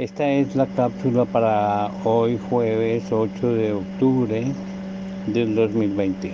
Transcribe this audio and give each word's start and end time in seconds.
Esta 0.00 0.26
es 0.30 0.56
la 0.56 0.66
cápsula 0.66 1.26
para 1.26 1.90
hoy 2.04 2.40
jueves 2.48 3.12
8 3.12 3.52
de 3.52 3.74
octubre 3.74 4.46
del 5.26 5.54
2020. 5.54 6.32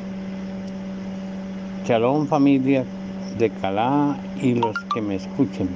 Shalom 1.85 2.29
familia 2.29 2.85
de 3.37 3.51
Calá 3.51 4.17
y 4.41 4.55
los 4.55 4.77
que 4.95 5.03
me 5.03 5.17
escuchen. 5.17 5.69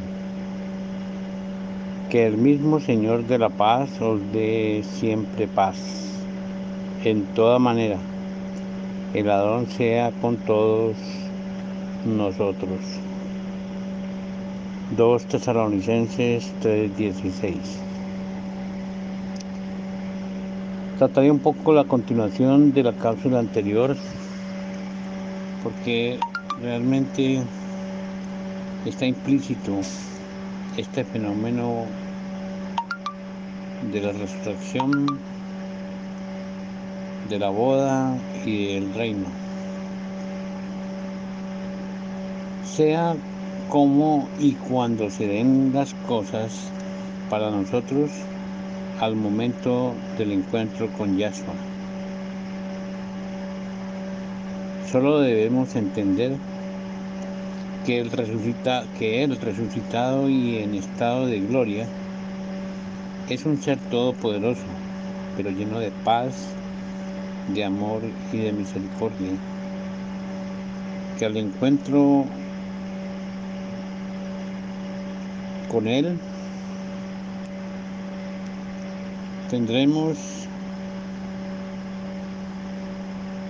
Que 2.11 2.29
el 2.29 2.37
mismo 2.37 2.79
Señor 2.79 3.25
de 3.25 3.39
la 3.41 3.49
paz 3.49 4.01
os 4.01 4.21
dé 4.33 4.85
siempre 4.85 5.49
paz, 5.49 5.77
en 7.03 7.25
toda 7.35 7.59
manera. 7.59 7.99
El 9.15 9.27
ladrón 9.27 9.67
sea 9.67 10.13
con 10.23 10.37
todos 10.37 10.97
nosotros. 12.05 13.10
2 14.97 15.25
Tesalonicenses 15.27 16.53
3:16. 16.61 17.59
Trataré 20.99 21.31
un 21.31 21.39
poco 21.39 21.73
la 21.73 21.85
continuación 21.85 22.73
de 22.73 22.83
la 22.83 22.93
cápsula 22.93 23.39
anterior 23.39 23.97
porque 25.63 26.19
realmente 26.61 27.41
está 28.85 29.07
implícito 29.07 29.79
este 30.77 31.05
fenómeno 31.05 31.85
de 33.93 34.01
la 34.01 34.13
resurrección, 34.13 35.07
de 37.29 37.39
la 37.39 37.51
boda 37.51 38.17
y 38.45 38.75
del 38.75 38.93
reino. 38.95 39.27
Sea 42.65 43.15
cómo 43.71 44.29
y 44.41 44.55
cuándo 44.55 45.11
se 45.11 45.29
den 45.29 45.71
las 45.73 45.95
cosas 46.09 46.73
para 47.31 47.51
nosotros 47.53 48.11
al 49.01 49.15
momento 49.15 49.95
del 50.19 50.33
encuentro 50.33 50.89
con 50.99 51.17
Yahshua. 51.17 51.55
Solo 54.91 55.21
debemos 55.21 55.77
entender 55.77 56.37
que 57.87 58.01
el, 58.01 58.11
resucita, 58.11 58.85
que 58.99 59.23
el 59.23 59.37
resucitado 59.37 60.29
y 60.29 60.59
en 60.59 60.75
estado 60.75 61.27
de 61.27 61.39
gloria 61.39 61.87
es 63.29 63.47
un 63.47 63.63
ser 63.63 63.79
todopoderoso, 63.79 64.67
pero 65.37 65.51
lleno 65.51 65.79
de 65.79 65.93
paz, 66.05 66.35
de 67.55 67.65
amor 67.65 68.03
y 68.33 68.39
de 68.39 68.53
misericordia, 68.53 69.31
que 71.21 71.25
al 71.25 71.37
encuentro 71.37 72.27
con 75.71 75.87
Él 75.87 76.19
tendremos 79.49 80.19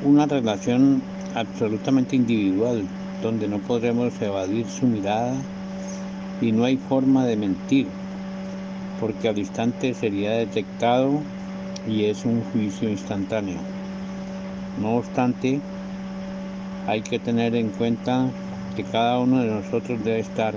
una 0.02 0.26
relación 0.26 1.02
absolutamente 1.34 2.16
individual 2.16 2.86
donde 3.22 3.48
no 3.48 3.58
podremos 3.58 4.20
evadir 4.20 4.66
su 4.66 4.86
mirada 4.86 5.34
y 6.40 6.52
no 6.52 6.64
hay 6.64 6.76
forma 6.76 7.24
de 7.26 7.36
mentir 7.36 7.88
porque 8.98 9.28
al 9.28 9.38
instante 9.38 9.94
sería 9.94 10.32
detectado 10.32 11.22
y 11.86 12.04
es 12.04 12.26
un 12.26 12.42
juicio 12.44 12.90
instantáneo. 12.90 13.60
No 14.78 14.96
obstante, 14.96 15.60
hay 16.86 17.00
que 17.00 17.18
tener 17.18 17.54
en 17.54 17.70
cuenta 17.70 18.28
que 18.76 18.84
cada 18.84 19.18
uno 19.18 19.40
de 19.40 19.48
nosotros 19.48 20.04
debe 20.04 20.20
estar 20.20 20.54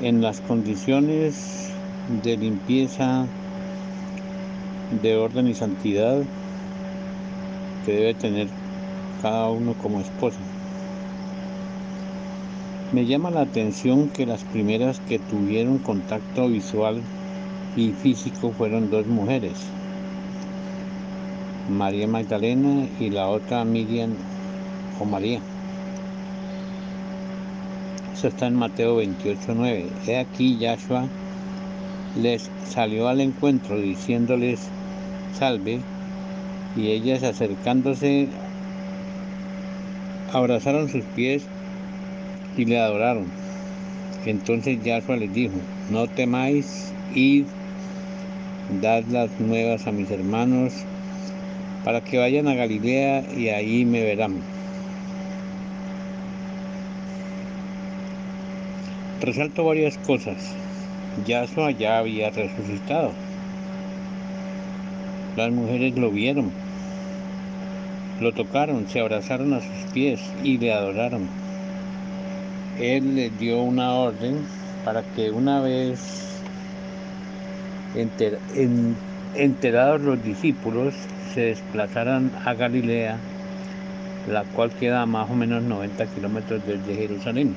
en 0.00 0.20
las 0.20 0.40
condiciones 0.40 1.70
de 2.22 2.36
limpieza, 2.36 3.26
de 5.02 5.16
orden 5.16 5.46
y 5.48 5.54
santidad 5.54 6.22
que 7.84 7.92
debe 7.92 8.14
tener 8.14 8.48
cada 9.22 9.50
uno 9.50 9.74
como 9.74 10.00
esposa. 10.00 10.38
Me 12.92 13.06
llama 13.06 13.30
la 13.30 13.42
atención 13.42 14.08
que 14.08 14.26
las 14.26 14.44
primeras 14.44 15.00
que 15.00 15.18
tuvieron 15.18 15.78
contacto 15.78 16.48
visual 16.48 17.02
y 17.76 17.90
físico 17.90 18.52
fueron 18.52 18.90
dos 18.90 19.06
mujeres, 19.06 19.54
María 21.68 22.06
Magdalena 22.06 22.86
y 23.00 23.10
la 23.10 23.28
otra 23.28 23.64
Miriam 23.64 24.14
o 25.00 25.04
María. 25.04 25.40
Está 28.24 28.46
en 28.46 28.54
Mateo 28.54 29.02
28.9. 29.02 29.84
He 30.06 30.16
aquí 30.16 30.56
Yahshua 30.56 31.08
les 32.16 32.50
salió 32.66 33.08
al 33.08 33.20
encuentro 33.20 33.78
diciéndoles 33.78 34.60
salve 35.38 35.80
y 36.74 36.88
ellas 36.88 37.22
acercándose 37.22 38.28
abrazaron 40.32 40.88
sus 40.88 41.04
pies 41.04 41.44
y 42.56 42.64
le 42.64 42.80
adoraron. 42.80 43.26
Entonces 44.24 44.82
Yahshua 44.82 45.16
les 45.16 45.34
dijo, 45.34 45.56
no 45.90 46.06
temáis, 46.06 46.94
id, 47.14 47.44
dad 48.80 49.04
las 49.10 49.38
nuevas 49.38 49.86
a 49.86 49.92
mis 49.92 50.10
hermanos 50.10 50.72
para 51.84 52.00
que 52.00 52.16
vayan 52.16 52.48
a 52.48 52.54
Galilea 52.54 53.26
y 53.36 53.50
ahí 53.50 53.84
me 53.84 54.02
verán. 54.02 54.53
Resalto 59.20 59.64
varias 59.64 59.96
cosas. 59.98 60.36
Yahshua 61.26 61.70
ya 61.70 61.98
había 61.98 62.30
resucitado. 62.30 63.12
Las 65.36 65.50
mujeres 65.52 65.96
lo 65.96 66.10
vieron, 66.10 66.52
lo 68.20 68.32
tocaron, 68.32 68.88
se 68.88 69.00
abrazaron 69.00 69.52
a 69.54 69.60
sus 69.60 69.92
pies 69.92 70.20
y 70.42 70.58
le 70.58 70.72
adoraron. 70.72 71.28
Él 72.78 73.16
les 73.16 73.36
dio 73.38 73.62
una 73.62 73.92
orden 73.94 74.46
para 74.84 75.02
que 75.02 75.30
una 75.30 75.60
vez 75.60 76.40
enter, 77.94 78.38
en, 78.54 78.96
enterados 79.34 80.00
los 80.00 80.22
discípulos 80.22 80.94
se 81.32 81.40
desplazaran 81.42 82.30
a 82.44 82.54
Galilea, 82.54 83.18
la 84.30 84.44
cual 84.44 84.70
queda 84.70 85.02
a 85.02 85.06
más 85.06 85.30
o 85.30 85.34
menos 85.34 85.62
90 85.62 86.06
kilómetros 86.06 86.62
desde 86.66 86.94
Jerusalén. 86.94 87.54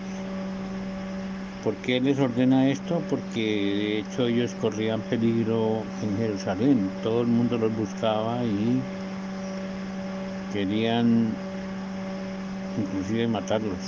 ¿Por 1.68 1.76
qué 1.76 2.00
les 2.00 2.18
ordena 2.18 2.70
esto? 2.70 3.04
Porque 3.10 3.42
de 3.42 4.00
hecho 4.00 4.28
ellos 4.28 4.54
corrían 4.54 5.02
peligro 5.02 5.84
en 6.02 6.18
Jerusalén. 6.18 6.90
Todo 7.04 7.20
el 7.24 7.28
mundo 7.28 7.58
los 7.58 7.76
buscaba 7.76 8.46
y 8.46 8.82
querían 10.54 11.36
inclusive 12.78 13.28
matarlos. 13.28 13.82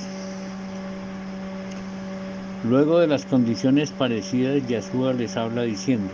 Luego 2.66 3.00
de 3.00 3.08
las 3.08 3.24
condiciones 3.24 3.92
parecidas, 3.92 4.68
Yahshua 4.68 5.14
les 5.14 5.38
habla 5.38 5.62
diciendo, 5.62 6.12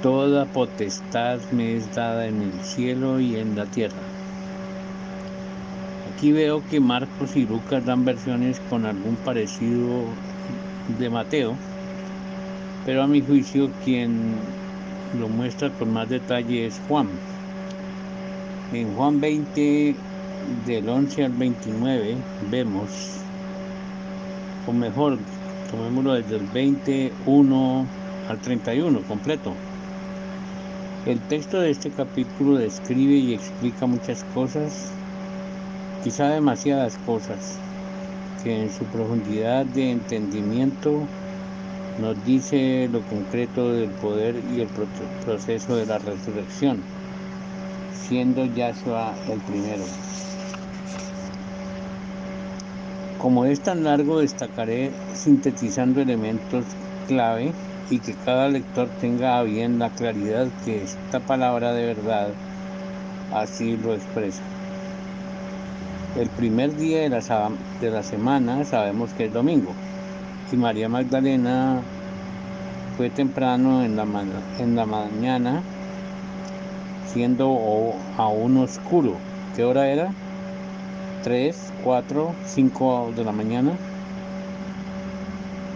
Toda 0.00 0.46
potestad 0.46 1.42
me 1.50 1.76
es 1.76 1.94
dada 1.94 2.28
en 2.28 2.40
el 2.40 2.62
cielo 2.62 3.20
y 3.20 3.36
en 3.36 3.54
la 3.54 3.66
tierra. 3.66 4.15
Aquí 6.16 6.32
veo 6.32 6.62
que 6.70 6.80
Marcos 6.80 7.36
y 7.36 7.44
Lucas 7.44 7.84
dan 7.84 8.06
versiones 8.06 8.58
con 8.70 8.86
algún 8.86 9.16
parecido 9.16 10.04
de 10.98 11.10
Mateo, 11.10 11.54
pero 12.86 13.02
a 13.02 13.06
mi 13.06 13.20
juicio 13.20 13.70
quien 13.84 14.36
lo 15.20 15.28
muestra 15.28 15.68
con 15.68 15.92
más 15.92 16.08
detalle 16.08 16.68
es 16.68 16.80
Juan. 16.88 17.08
En 18.72 18.94
Juan 18.94 19.20
20, 19.20 19.94
del 20.64 20.88
11 20.88 21.24
al 21.24 21.32
29, 21.32 22.16
vemos, 22.50 22.88
o 24.66 24.72
mejor, 24.72 25.18
tomémoslo 25.70 26.14
desde 26.14 26.36
el 26.36 26.46
21 26.46 27.86
al 28.30 28.38
31 28.38 29.00
completo. 29.02 29.52
El 31.04 31.20
texto 31.20 31.60
de 31.60 31.72
este 31.72 31.90
capítulo 31.90 32.56
describe 32.56 33.16
y 33.16 33.34
explica 33.34 33.84
muchas 33.84 34.24
cosas 34.32 34.92
quizá 36.06 36.28
demasiadas 36.28 36.96
cosas, 36.98 37.58
que 38.40 38.62
en 38.62 38.70
su 38.70 38.84
profundidad 38.84 39.66
de 39.66 39.90
entendimiento 39.90 41.08
nos 41.98 42.24
dice 42.24 42.88
lo 42.92 43.02
concreto 43.02 43.72
del 43.72 43.90
poder 43.90 44.40
y 44.54 44.60
el 44.60 44.68
proceso 45.24 45.74
de 45.74 45.84
la 45.84 45.98
resurrección, 45.98 46.80
siendo 48.06 48.46
Yahshua 48.46 49.16
el 49.28 49.40
primero. 49.40 49.82
Como 53.18 53.44
es 53.44 53.58
tan 53.58 53.82
largo, 53.82 54.20
destacaré 54.20 54.92
sintetizando 55.12 56.00
elementos 56.00 56.66
clave 57.08 57.52
y 57.90 57.98
que 57.98 58.14
cada 58.14 58.48
lector 58.48 58.88
tenga 59.00 59.42
bien 59.42 59.80
la 59.80 59.90
claridad 59.90 60.46
que 60.64 60.84
esta 60.84 61.18
palabra 61.18 61.72
de 61.72 61.84
verdad 61.84 62.28
así 63.32 63.76
lo 63.76 63.92
expresa. 63.92 64.44
El 66.18 66.30
primer 66.30 66.74
día 66.74 67.00
de 67.00 67.10
la, 67.10 67.50
de 67.78 67.90
la 67.90 68.02
semana 68.02 68.64
sabemos 68.64 69.10
que 69.10 69.26
es 69.26 69.32
domingo. 69.34 69.74
Y 70.50 70.56
María 70.56 70.88
Magdalena 70.88 71.82
fue 72.96 73.10
temprano 73.10 73.84
en 73.84 73.96
la, 73.96 74.06
en 74.58 74.76
la 74.76 74.86
mañana, 74.86 75.62
siendo 77.12 77.92
aún 78.16 78.56
oscuro. 78.56 79.18
¿Qué 79.54 79.64
hora 79.64 79.88
era? 79.88 80.10
3, 81.22 81.72
4, 81.84 82.34
5 82.46 83.12
de 83.14 83.24
la 83.24 83.32
mañana. 83.32 83.72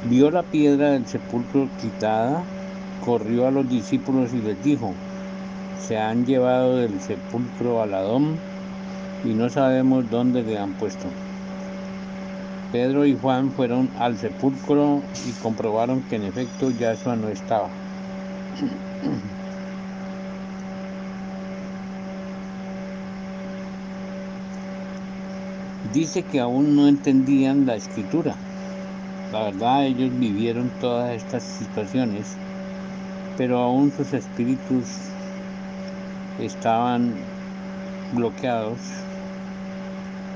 Vio 0.08 0.30
la 0.30 0.42
piedra 0.42 0.92
del 0.92 1.06
sepulcro 1.06 1.68
quitada, 1.82 2.44
corrió 3.04 3.46
a 3.46 3.50
los 3.50 3.68
discípulos 3.68 4.32
y 4.32 4.40
les 4.40 4.64
dijo, 4.64 4.94
se 5.86 5.98
han 5.98 6.24
llevado 6.24 6.76
del 6.76 6.98
sepulcro 7.02 7.82
al 7.82 7.92
Adón 7.92 8.49
y 9.24 9.28
no 9.28 9.50
sabemos 9.50 10.08
dónde 10.10 10.42
le 10.42 10.58
han 10.58 10.72
puesto. 10.72 11.06
Pedro 12.72 13.04
y 13.04 13.16
Juan 13.16 13.50
fueron 13.50 13.90
al 13.98 14.16
sepulcro 14.16 15.02
y 15.26 15.32
comprobaron 15.32 16.02
que 16.02 16.16
en 16.16 16.24
efecto 16.24 16.70
Yahshua 16.70 17.16
no 17.16 17.28
estaba. 17.28 17.68
Dice 25.92 26.22
que 26.22 26.38
aún 26.38 26.76
no 26.76 26.86
entendían 26.86 27.66
la 27.66 27.74
escritura. 27.74 28.36
La 29.32 29.42
verdad, 29.42 29.86
ellos 29.86 30.10
vivieron 30.16 30.70
todas 30.80 31.10
estas 31.10 31.42
situaciones, 31.42 32.36
pero 33.36 33.58
aún 33.58 33.92
sus 33.92 34.12
espíritus 34.12 34.86
estaban 36.38 37.14
bloqueados 38.12 38.78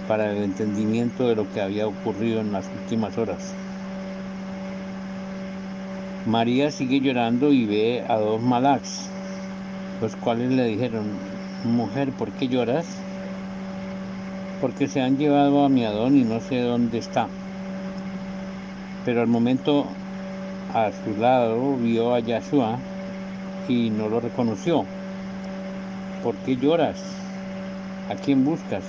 para 0.09 0.33
el 0.33 0.43
entendimiento 0.43 1.29
de 1.29 1.37
lo 1.37 1.51
que 1.53 1.61
había 1.61 1.87
ocurrido 1.87 2.41
en 2.41 2.53
las 2.53 2.67
últimas 2.83 3.17
horas. 3.19 3.55
María 6.27 6.71
sigue 6.71 7.01
llorando 7.01 7.53
y 7.53 7.67
ve 7.67 8.05
a 8.09 8.17
dos 8.17 8.41
malaks, 8.41 9.11
los 10.01 10.17
cuales 10.17 10.53
le 10.53 10.65
dijeron, 10.65 11.05
mujer, 11.65 12.13
¿por 12.13 12.31
qué 12.33 12.49
lloras? 12.49 12.87
Porque 14.61 14.89
se 14.89 15.03
han 15.03 15.19
llevado 15.19 15.65
a 15.65 15.69
mi 15.69 15.85
Adón 15.85 16.17
y 16.17 16.25
no 16.25 16.41
sé 16.41 16.61
dónde 16.61 16.99
está. 16.99 17.29
Pero 19.05 19.21
al 19.21 19.27
momento 19.27 19.87
a 20.73 20.91
su 20.93 21.21
lado 21.21 21.77
vio 21.77 22.15
a 22.15 22.21
Yahshua 22.21 22.79
y 23.69 23.91
no 23.91 24.09
lo 24.09 24.21
reconoció. 24.21 24.87
¿Por 26.23 26.35
qué 26.37 26.57
lloras? 26.57 27.03
¿A 28.09 28.15
quién 28.15 28.45
buscas? 28.45 28.85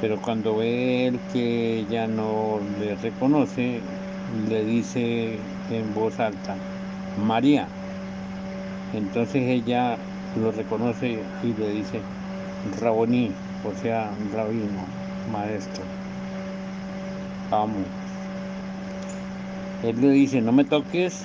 Pero 0.00 0.20
cuando 0.20 0.56
ve 0.56 1.06
él 1.06 1.20
que 1.32 1.80
ella 1.80 2.06
no 2.06 2.60
le 2.78 2.94
reconoce, 2.96 3.80
le 4.48 4.64
dice 4.64 5.38
en 5.70 5.94
voz 5.94 6.20
alta, 6.20 6.56
María. 7.24 7.66
Entonces 8.92 9.42
ella 9.42 9.96
lo 10.40 10.52
reconoce 10.52 11.22
y 11.42 11.52
le 11.54 11.70
dice, 11.70 12.00
Raboní, 12.80 13.32
o 13.64 13.72
sea, 13.80 14.10
rabino, 14.34 14.84
maestro, 15.32 15.84
amo. 17.50 17.84
Él 19.82 20.00
le 20.00 20.10
dice, 20.10 20.40
no 20.40 20.52
me 20.52 20.64
toques 20.64 21.24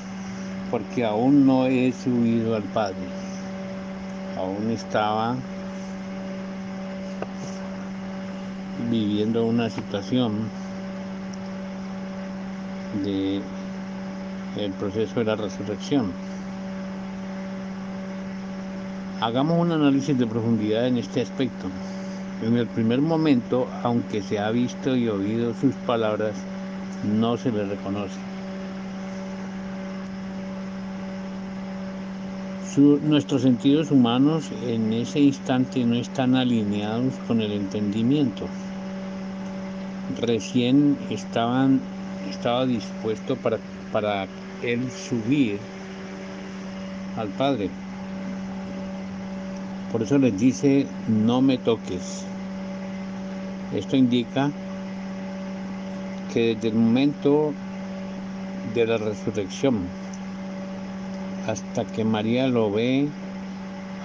porque 0.69 1.03
aún 1.03 1.45
no 1.45 1.65
he 1.65 1.91
subido 1.91 2.55
al 2.55 2.63
Padre. 2.63 2.95
Aún 4.37 4.71
estaba 4.71 5.35
viviendo 8.91 9.45
una 9.45 9.69
situación 9.69 10.49
de 13.03 13.41
el 14.57 14.71
proceso 14.73 15.21
de 15.21 15.25
la 15.25 15.37
resurrección. 15.37 16.11
Hagamos 19.21 19.59
un 19.59 19.71
análisis 19.71 20.17
de 20.17 20.27
profundidad 20.27 20.87
en 20.87 20.97
este 20.97 21.21
aspecto. 21.21 21.67
En 22.45 22.57
el 22.57 22.67
primer 22.67 23.01
momento, 23.01 23.69
aunque 23.81 24.21
se 24.21 24.39
ha 24.39 24.51
visto 24.51 24.95
y 24.95 25.07
oído 25.07 25.53
sus 25.53 25.73
palabras, 25.87 26.35
no 27.03 27.37
se 27.37 27.51
le 27.51 27.65
reconoce. 27.65 28.19
nuestros 32.77 33.41
sentidos 33.41 33.91
humanos 33.91 34.49
en 34.65 34.93
ese 34.93 35.19
instante 35.19 35.83
no 35.83 35.95
están 35.95 36.35
alineados 36.35 37.13
con 37.27 37.41
el 37.41 37.51
entendimiento 37.51 38.47
recién 40.19 40.97
estaban, 41.09 41.81
estaba 42.29 42.65
dispuesto 42.65 43.35
para, 43.35 43.59
para 43.91 44.27
él 44.61 44.89
subir 44.91 45.59
al 47.17 47.29
Padre. 47.29 47.69
Por 49.91 50.01
eso 50.03 50.17
les 50.17 50.39
dice, 50.39 50.87
no 51.07 51.41
me 51.41 51.57
toques. 51.57 52.25
Esto 53.75 53.95
indica 53.95 54.51
que 56.33 56.55
desde 56.55 56.69
el 56.69 56.75
momento 56.75 57.53
de 58.73 58.85
la 58.85 58.97
resurrección 58.97 59.87
hasta 61.47 61.85
que 61.85 62.03
María 62.03 62.47
lo 62.47 62.71
ve, 62.71 63.09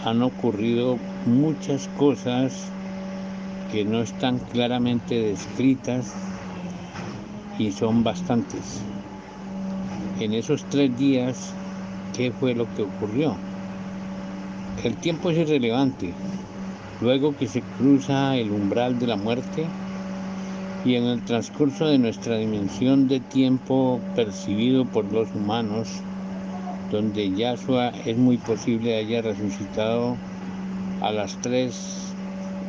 han 0.04 0.22
ocurrido 0.22 0.98
muchas 1.26 1.88
cosas 1.96 2.70
que 3.70 3.84
no 3.84 4.00
están 4.02 4.38
claramente 4.38 5.20
descritas 5.20 6.14
y 7.58 7.72
son 7.72 8.04
bastantes. 8.04 8.80
En 10.20 10.32
esos 10.32 10.64
tres 10.64 10.96
días, 10.98 11.52
¿qué 12.14 12.32
fue 12.32 12.54
lo 12.54 12.72
que 12.74 12.82
ocurrió? 12.82 13.36
El 14.84 14.96
tiempo 14.96 15.30
es 15.30 15.38
irrelevante. 15.38 16.12
Luego 17.00 17.36
que 17.36 17.48
se 17.48 17.62
cruza 17.76 18.36
el 18.36 18.50
umbral 18.50 18.98
de 18.98 19.06
la 19.06 19.16
muerte 19.16 19.66
y 20.84 20.94
en 20.94 21.04
el 21.04 21.22
transcurso 21.22 21.86
de 21.86 21.98
nuestra 21.98 22.36
dimensión 22.36 23.08
de 23.08 23.20
tiempo 23.20 24.00
percibido 24.14 24.84
por 24.84 25.04
los 25.12 25.28
humanos, 25.34 25.88
donde 26.90 27.30
Yahshua 27.32 27.88
es 28.04 28.16
muy 28.16 28.38
posible 28.38 28.96
haya 28.96 29.20
resucitado 29.20 30.16
a 31.02 31.10
las 31.12 31.36
tres 31.42 32.14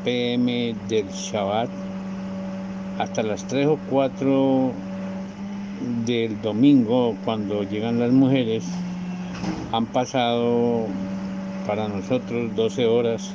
pm 0.07 0.74
del 0.88 1.09
Shabbat 1.09 1.69
hasta 2.98 3.24
las 3.24 3.45
3 3.48 3.68
o 3.68 3.77
4 3.89 4.71
del 6.06 6.42
domingo 6.42 7.14
cuando 7.26 7.64
llegan 7.64 7.99
las 7.99 8.14
mujeres 8.14 8.64
han 9.73 9.85
pasado 9.87 10.85
para 11.68 11.90
nosotros 11.90 12.56
12 12.56 12.85
horas. 12.85 13.33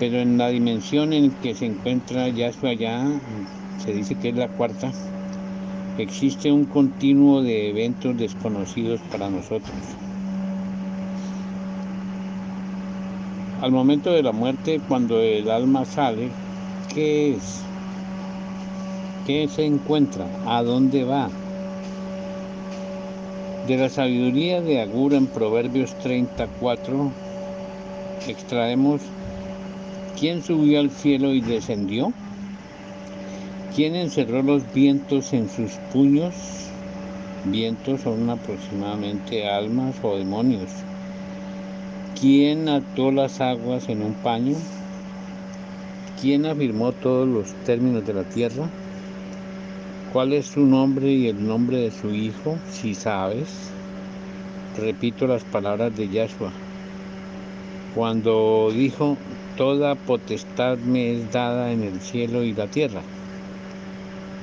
Pero 0.00 0.18
en 0.18 0.38
la 0.38 0.48
dimensión 0.48 1.12
en 1.12 1.30
que 1.30 1.54
se 1.54 1.66
encuentra 1.66 2.28
Yahshua 2.28 2.70
allá 2.70 3.06
se 3.78 3.92
dice 3.92 4.16
que 4.16 4.30
es 4.30 4.34
la 4.34 4.48
cuarta 4.48 4.90
existe 5.98 6.50
un 6.50 6.64
continuo 6.64 7.42
de 7.42 7.70
eventos 7.70 8.16
desconocidos 8.18 9.00
para 9.12 9.30
nosotros 9.30 9.76
Al 13.62 13.70
momento 13.70 14.10
de 14.10 14.24
la 14.24 14.32
muerte, 14.32 14.80
cuando 14.88 15.20
el 15.20 15.48
alma 15.48 15.84
sale, 15.84 16.30
¿qué 16.92 17.34
es? 17.34 17.60
¿Qué 19.24 19.46
se 19.46 19.64
encuentra? 19.64 20.26
¿A 20.46 20.64
dónde 20.64 21.04
va? 21.04 21.30
De 23.68 23.76
la 23.76 23.88
sabiduría 23.88 24.60
de 24.60 24.80
Agur 24.80 25.14
en 25.14 25.28
Proverbios 25.28 25.94
34 26.00 27.12
extraemos 28.26 29.00
¿quién 30.18 30.42
subió 30.42 30.80
al 30.80 30.90
cielo 30.90 31.32
y 31.32 31.40
descendió? 31.40 32.12
¿Quién 33.76 33.94
encerró 33.94 34.42
los 34.42 34.72
vientos 34.72 35.32
en 35.32 35.48
sus 35.48 35.70
puños? 35.92 36.34
Vientos 37.44 38.00
son 38.00 38.28
aproximadamente 38.28 39.48
almas 39.48 39.94
o 40.02 40.16
demonios. 40.16 40.68
¿Quién 42.20 42.68
ató 42.68 43.10
las 43.10 43.40
aguas 43.40 43.88
en 43.88 44.02
un 44.02 44.14
paño? 44.14 44.56
¿Quién 46.20 46.46
afirmó 46.46 46.92
todos 46.92 47.26
los 47.26 47.52
términos 47.64 48.06
de 48.06 48.14
la 48.14 48.22
tierra? 48.22 48.68
¿Cuál 50.12 50.32
es 50.32 50.46
su 50.46 50.60
nombre 50.60 51.10
y 51.10 51.28
el 51.28 51.46
nombre 51.46 51.78
de 51.78 51.90
su 51.90 52.14
hijo? 52.14 52.58
Si 52.70 52.94
sabes. 52.94 53.70
Repito 54.78 55.26
las 55.26 55.42
palabras 55.42 55.96
de 55.96 56.08
Yahshua. 56.08 56.52
Cuando 57.94 58.70
dijo, 58.72 59.16
toda 59.56 59.94
potestad 59.96 60.78
me 60.78 61.12
es 61.12 61.32
dada 61.32 61.72
en 61.72 61.82
el 61.82 62.00
cielo 62.00 62.44
y 62.44 62.54
la 62.54 62.68
tierra. 62.68 63.02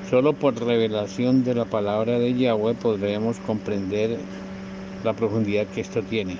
Solo 0.09 0.33
por 0.33 0.59
revelación 0.59 1.43
de 1.43 1.55
la 1.55 1.65
palabra 1.65 2.19
de 2.19 2.33
Yahweh 2.33 2.73
podremos 2.73 3.37
comprender 3.37 4.17
la 5.03 5.13
profundidad 5.13 5.67
que 5.67 5.81
esto 5.81 6.01
tiene. 6.01 6.37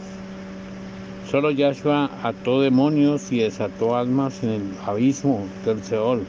Solo 1.30 1.52
Yahshua 1.52 2.10
ató 2.24 2.60
demonios 2.60 3.32
y 3.32 3.42
desató 3.42 3.96
almas 3.96 4.42
en 4.42 4.50
el 4.50 4.62
abismo 4.84 5.46
del 5.64 5.84
Seol. 5.84 6.26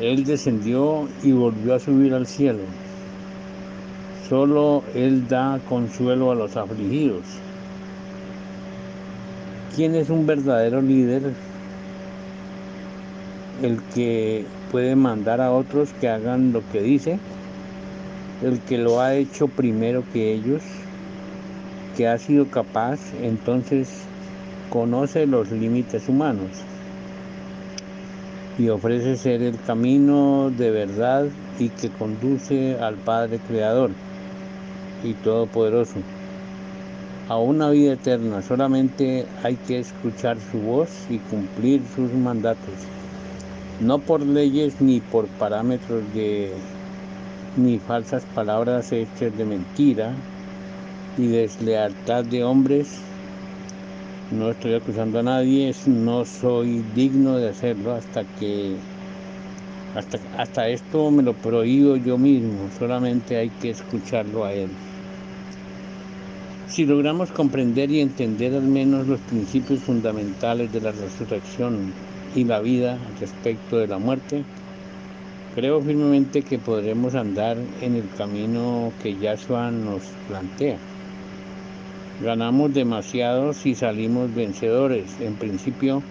Él 0.00 0.24
descendió 0.24 1.08
y 1.22 1.30
volvió 1.30 1.76
a 1.76 1.78
subir 1.78 2.12
al 2.12 2.26
cielo. 2.26 2.64
Solo 4.28 4.82
Él 4.96 5.28
da 5.28 5.60
consuelo 5.68 6.32
a 6.32 6.34
los 6.34 6.56
afligidos. 6.56 7.24
¿Quién 9.76 9.94
es 9.94 10.10
un 10.10 10.26
verdadero 10.26 10.82
líder? 10.82 11.34
El 13.62 13.80
que 13.94 14.44
puede 14.72 14.96
mandar 14.96 15.40
a 15.40 15.52
otros 15.52 15.90
que 16.00 16.08
hagan 16.08 16.52
lo 16.52 16.68
que 16.72 16.82
dice, 16.82 17.20
el 18.42 18.58
que 18.58 18.76
lo 18.78 19.00
ha 19.00 19.14
hecho 19.14 19.46
primero 19.46 20.02
que 20.12 20.32
ellos, 20.32 20.62
que 21.98 22.06
ha 22.06 22.16
sido 22.16 22.46
capaz, 22.46 23.00
entonces 23.20 23.88
conoce 24.70 25.26
los 25.26 25.50
límites 25.50 26.08
humanos 26.08 26.48
y 28.56 28.68
ofrece 28.68 29.16
ser 29.16 29.42
el 29.42 29.58
camino 29.60 30.52
de 30.56 30.70
verdad 30.70 31.26
y 31.58 31.70
que 31.70 31.88
conduce 31.88 32.78
al 32.78 32.94
Padre 32.94 33.40
Creador 33.48 33.90
y 35.02 35.14
Todopoderoso 35.14 35.96
a 37.28 37.36
una 37.36 37.68
vida 37.70 37.94
eterna. 37.94 38.42
Solamente 38.42 39.26
hay 39.42 39.56
que 39.56 39.80
escuchar 39.80 40.36
su 40.52 40.58
voz 40.60 40.90
y 41.10 41.18
cumplir 41.18 41.82
sus 41.96 42.12
mandatos, 42.12 42.74
no 43.80 43.98
por 43.98 44.24
leyes 44.24 44.80
ni 44.80 45.00
por 45.00 45.26
parámetros 45.26 46.04
de 46.14 46.52
ni 47.56 47.80
falsas 47.80 48.22
palabras 48.36 48.92
hechas 48.92 49.36
de 49.36 49.44
mentira 49.44 50.12
y 51.18 51.26
deslealtad 51.26 52.24
de 52.24 52.44
hombres 52.44 53.00
no 54.30 54.50
estoy 54.50 54.74
acusando 54.74 55.20
a 55.20 55.22
nadie, 55.22 55.74
no 55.86 56.24
soy 56.24 56.84
digno 56.94 57.38
de 57.38 57.48
hacerlo 57.48 57.94
hasta 57.94 58.24
que 58.24 58.76
hasta, 59.94 60.18
hasta 60.36 60.68
esto 60.68 61.10
me 61.10 61.22
lo 61.22 61.32
prohíbo 61.32 61.96
yo 61.96 62.18
mismo, 62.18 62.68
solamente 62.78 63.38
hay 63.38 63.48
que 63.48 63.70
escucharlo 63.70 64.44
a 64.44 64.52
él. 64.52 64.68
Si 66.68 66.84
logramos 66.84 67.30
comprender 67.30 67.90
y 67.90 68.00
entender 68.00 68.54
al 68.54 68.68
menos 68.68 69.06
los 69.06 69.20
principios 69.20 69.80
fundamentales 69.80 70.70
de 70.72 70.82
la 70.82 70.92
resurrección 70.92 71.94
y 72.34 72.44
la 72.44 72.60
vida 72.60 72.98
respecto 73.18 73.78
de 73.78 73.86
la 73.86 73.98
muerte, 73.98 74.44
creo 75.54 75.80
firmemente 75.80 76.42
que 76.42 76.58
podremos 76.58 77.14
andar 77.14 77.56
en 77.80 77.96
el 77.96 78.08
camino 78.18 78.92
que 79.02 79.16
Yahshua 79.16 79.70
nos 79.70 80.02
plantea. 80.28 80.78
Ganamos 82.20 82.74
demasiado 82.74 83.52
si 83.52 83.74
salimos 83.74 84.34
vencedores. 84.34 85.20
En 85.20 85.34
principio, 85.34 86.02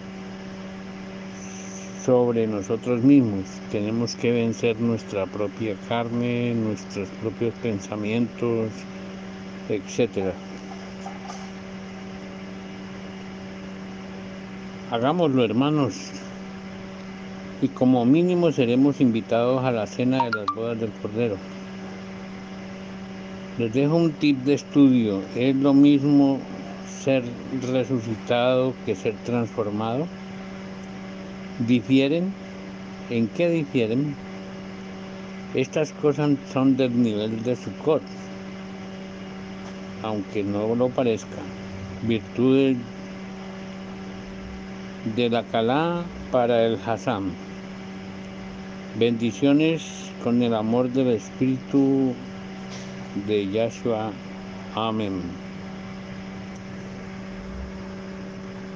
sobre 2.08 2.46
nosotros 2.46 3.02
mismos. 3.02 3.44
Tenemos 3.70 4.14
que 4.14 4.32
vencer 4.32 4.80
nuestra 4.80 5.26
propia 5.26 5.74
carne, 5.90 6.54
nuestros 6.54 7.06
propios 7.20 7.52
pensamientos, 7.56 8.70
etc. 9.68 10.32
Hagámoslo, 14.90 15.44
hermanos. 15.44 16.12
Y 17.60 17.68
como 17.68 18.06
mínimo 18.06 18.52
seremos 18.52 19.02
invitados 19.02 19.62
a 19.62 19.70
la 19.70 19.86
cena 19.86 20.24
de 20.24 20.30
las 20.30 20.46
bodas 20.54 20.80
del 20.80 20.90
Cordero. 20.92 21.36
Les 23.58 23.72
dejo 23.72 23.96
un 23.96 24.12
tip 24.12 24.44
de 24.44 24.54
estudio. 24.54 25.20
¿Es 25.34 25.56
lo 25.56 25.74
mismo 25.74 26.38
ser 27.02 27.24
resucitado 27.72 28.72
que 28.86 28.94
ser 28.94 29.14
transformado? 29.24 30.06
¿Difieren? 31.66 32.32
¿En 33.10 33.26
qué 33.26 33.50
difieren? 33.50 34.14
Estas 35.54 35.90
cosas 35.90 36.36
son 36.52 36.76
del 36.76 37.02
nivel 37.02 37.42
de 37.42 37.56
Sukkot, 37.56 38.02
aunque 40.04 40.44
no 40.44 40.76
lo 40.76 40.88
parezca. 40.90 41.42
Virtudes 42.02 42.76
de 45.16 45.30
la 45.30 45.42
Calá 45.42 46.04
para 46.30 46.64
el 46.64 46.78
Hassam. 46.86 47.32
Bendiciones 48.96 50.12
con 50.22 50.42
el 50.44 50.54
amor 50.54 50.90
del 50.90 51.08
Espíritu 51.08 52.14
de 53.14 53.44
Yahshua. 53.44 54.20
Amén. 54.74 55.47